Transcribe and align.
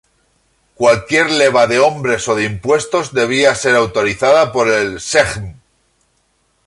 Cualquier 0.73 1.29
leva 1.29 1.67
de 1.67 1.77
hombres 1.79 2.27
o 2.27 2.33
de 2.33 2.43
impuestos 2.43 3.13
debía 3.13 3.53
ser 3.53 3.75
autorizada 3.75 4.51
por 4.51 4.67
el 4.67 4.99
"Sejm". 4.99 5.57